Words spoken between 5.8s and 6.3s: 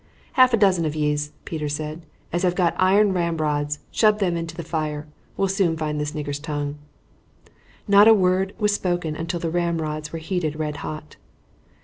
this